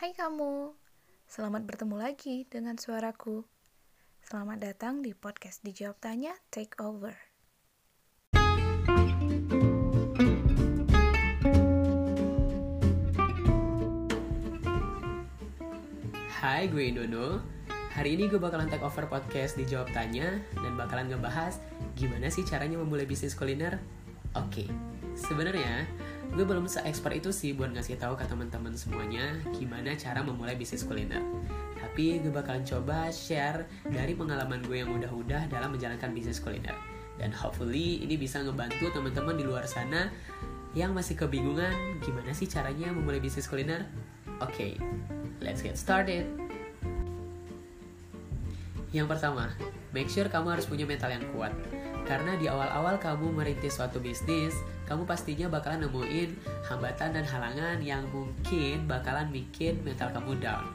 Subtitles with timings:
[0.00, 0.72] Hai kamu,
[1.28, 3.44] selamat bertemu lagi dengan suaraku.
[4.24, 7.12] Selamat datang di podcast Dijawab Tanya Take Over.
[16.32, 17.44] Hai, gue Dono.
[17.92, 21.60] Hari ini gue bakalan take over podcast Dijawab Tanya dan bakalan ngebahas
[22.00, 23.76] gimana sih caranya memulai bisnis kuliner.
[24.32, 24.64] Oke,
[25.12, 25.84] sebenarnya
[26.30, 30.86] gue belum se-expert itu sih buat ngasih tahu ke teman-teman semuanya gimana cara memulai bisnis
[30.86, 31.22] kuliner.
[31.80, 36.76] Tapi gue bakalan coba share dari pengalaman gue yang udah-udah dalam menjalankan bisnis kuliner.
[37.18, 40.08] Dan hopefully ini bisa ngebantu teman-teman di luar sana
[40.70, 43.90] yang masih kebingungan gimana sih caranya memulai bisnis kuliner.
[44.38, 44.78] Oke,
[45.42, 46.24] let's get started.
[48.94, 49.50] Yang pertama,
[49.90, 51.54] make sure kamu harus punya mental yang kuat.
[52.10, 54.50] Karena di awal-awal kamu merintis suatu bisnis,
[54.90, 56.34] kamu pastinya bakalan nemuin
[56.66, 60.74] hambatan dan halangan yang mungkin bakalan bikin mental kamu down.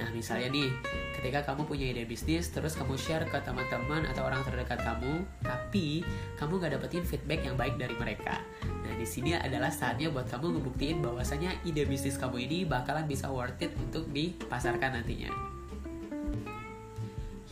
[0.00, 0.72] Nah, misalnya nih,
[1.20, 6.00] ketika kamu punya ide bisnis, terus kamu share ke teman-teman atau orang terdekat kamu, tapi
[6.40, 8.40] kamu gak dapetin feedback yang baik dari mereka.
[8.64, 13.28] Nah, di sini adalah saatnya buat kamu ngebuktiin bahwasanya ide bisnis kamu ini bakalan bisa
[13.28, 15.28] worth it untuk dipasarkan nantinya.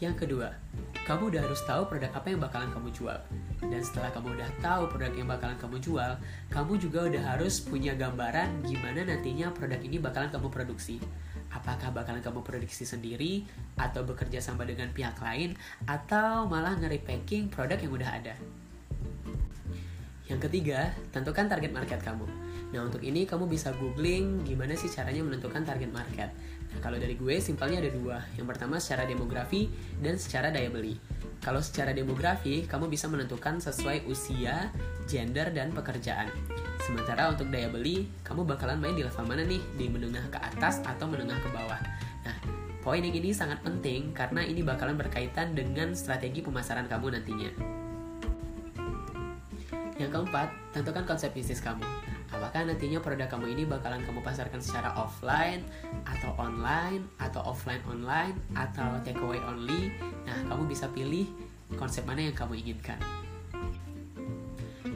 [0.01, 0.48] Yang kedua,
[1.09, 3.17] kamu udah harus tahu produk apa yang bakalan kamu jual.
[3.64, 6.12] Dan setelah kamu udah tahu produk yang bakalan kamu jual,
[6.53, 11.01] kamu juga udah harus punya gambaran gimana nantinya produk ini bakalan kamu produksi.
[11.48, 13.48] Apakah bakalan kamu produksi sendiri,
[13.81, 15.56] atau bekerja sama dengan pihak lain,
[15.89, 18.34] atau malah nge-repacking produk yang udah ada.
[20.29, 22.29] Yang ketiga, tentukan target market kamu.
[22.69, 26.29] Nah, untuk ini kamu bisa googling gimana sih caranya menentukan target market.
[26.69, 28.20] Nah, kalau dari gue simpelnya ada dua.
[28.37, 29.73] Yang pertama secara demografi
[30.05, 31.01] dan secara daya beli.
[31.41, 34.69] Kalau secara demografi, kamu bisa menentukan sesuai usia,
[35.09, 36.29] gender, dan pekerjaan.
[36.85, 39.63] Sementara untuk daya beli, kamu bakalan main di level mana nih?
[39.81, 41.81] Di menengah ke atas atau menengah ke bawah.
[42.29, 42.37] Nah,
[42.85, 47.78] poin yang ini sangat penting karena ini bakalan berkaitan dengan strategi pemasaran kamu nantinya.
[49.98, 51.83] Yang keempat, tentukan konsep bisnis kamu.
[52.31, 55.67] Apakah nantinya produk kamu ini bakalan kamu pasarkan secara offline
[56.07, 59.91] atau online atau offline online atau takeaway only?
[60.23, 61.27] Nah, kamu bisa pilih
[61.75, 63.01] konsep mana yang kamu inginkan.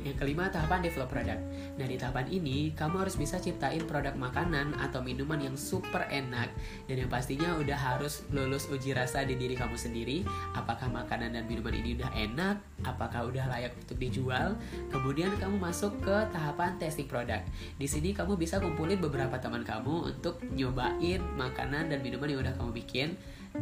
[0.02, 1.38] Yang kelima, tahapan develop produk.
[1.78, 6.50] Nah, di tahapan ini, kamu harus bisa ciptain produk makanan atau minuman yang super enak
[6.90, 10.26] dan yang pastinya udah harus lulus uji rasa di diri kamu sendiri.
[10.58, 12.58] Apakah makanan dan minuman ini udah enak?
[12.82, 14.58] Apakah udah layak untuk dijual?
[14.90, 17.40] Kemudian kamu masuk ke tahapan testing produk.
[17.78, 22.54] Di sini kamu bisa kumpulin beberapa teman kamu untuk nyobain makanan dan minuman yang udah
[22.58, 23.14] kamu bikin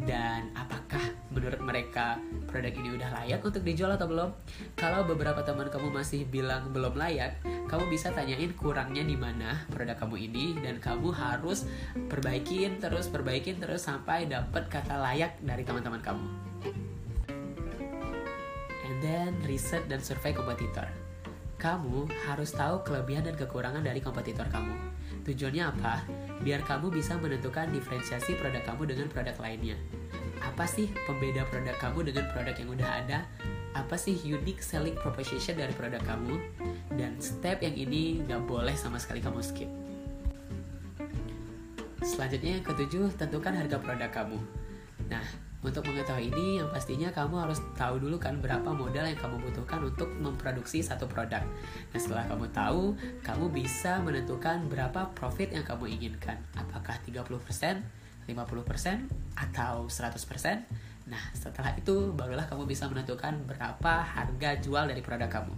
[0.06, 0.55] dan
[1.31, 2.19] menurut mereka
[2.51, 4.31] produk ini udah layak untuk dijual atau belum?
[4.75, 7.39] Kalau beberapa teman kamu masih bilang belum layak,
[7.71, 11.71] kamu bisa tanyain kurangnya di mana produk kamu ini dan kamu harus
[12.11, 16.27] perbaikin terus perbaikin terus sampai dapat kata layak dari teman-teman kamu.
[18.91, 20.91] And then riset dan survei kompetitor.
[21.61, 24.73] Kamu harus tahu kelebihan dan kekurangan dari kompetitor kamu.
[25.29, 26.09] Tujuannya apa?
[26.41, 29.77] Biar kamu bisa menentukan diferensiasi produk kamu dengan produk lainnya.
[30.41, 33.19] Apa sih pembeda produk kamu dengan produk yang udah ada?
[33.76, 36.36] Apa sih unique selling proposition dari produk kamu?
[36.97, 39.70] Dan step yang ini nggak boleh sama sekali kamu skip.
[42.00, 44.41] Selanjutnya yang ketujuh, tentukan harga produk kamu.
[45.12, 45.25] Nah,
[45.60, 49.84] untuk mengetahui ini, yang pastinya kamu harus tahu dulu kan berapa modal yang kamu butuhkan
[49.84, 51.44] untuk memproduksi satu produk.
[51.92, 56.41] Nah, setelah kamu tahu, kamu bisa menentukan berapa profit yang kamu inginkan.
[56.56, 57.84] Apakah 30%,
[58.28, 60.66] 50%, atau 100%?
[61.10, 65.54] Nah, setelah itu barulah kamu bisa menentukan berapa harga jual dari produk kamu.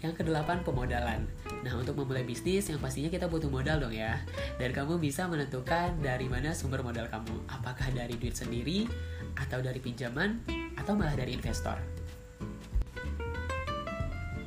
[0.00, 1.28] Yang kedelapan, pemodalan.
[1.60, 4.16] Nah, untuk memulai bisnis yang pastinya kita butuh modal dong ya.
[4.56, 7.36] Dan kamu bisa menentukan dari mana sumber modal kamu.
[7.52, 8.88] Apakah dari duit sendiri,
[9.36, 10.40] atau dari pinjaman,
[10.80, 11.76] atau malah dari investor.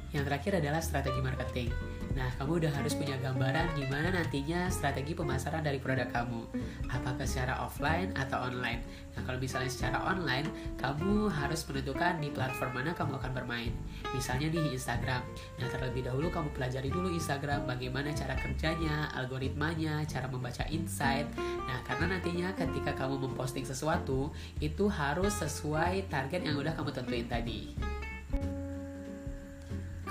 [0.10, 1.93] Yang terakhir adalah strategi marketing.
[2.14, 6.46] Nah, kamu udah harus punya gambaran gimana nantinya strategi pemasaran dari produk kamu.
[6.90, 8.86] Apakah secara offline atau online.
[9.18, 10.46] Nah, kalau misalnya secara online,
[10.78, 13.74] kamu harus menentukan di platform mana kamu akan bermain.
[14.14, 15.26] Misalnya di Instagram.
[15.58, 21.26] Nah, terlebih dahulu kamu pelajari dulu Instagram bagaimana cara kerjanya, algoritmanya, cara membaca insight.
[21.66, 24.30] Nah, karena nantinya ketika kamu memposting sesuatu,
[24.62, 27.74] itu harus sesuai target yang udah kamu tentuin tadi.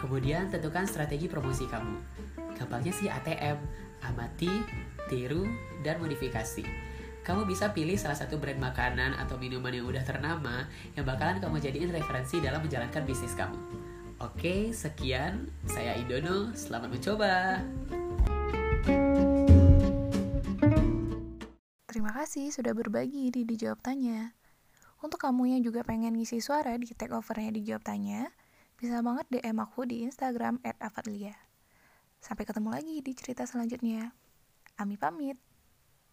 [0.02, 1.94] Kemudian tentukan strategi promosi kamu.
[2.58, 3.58] Gampangnya sih ATM,
[4.02, 4.50] amati,
[5.06, 5.46] tiru,
[5.86, 6.66] dan modifikasi.
[7.22, 10.66] Kamu bisa pilih salah satu brand makanan atau minuman yang udah ternama
[10.98, 13.54] yang bakalan kamu jadiin referensi dalam menjalankan bisnis kamu.
[14.18, 15.46] Oke, sekian.
[15.70, 16.50] Saya Idono.
[16.58, 17.62] Selamat mencoba.
[22.22, 24.30] kasih sudah berbagi di Dijawab Tanya.
[25.02, 28.30] Untuk kamu yang juga pengen ngisi suara di take overnya Dijawab Tanya,
[28.82, 31.38] bisa banget DM aku di Instagram @afadlia.
[32.18, 34.10] Sampai ketemu lagi di cerita selanjutnya.
[34.74, 35.38] Ami pamit.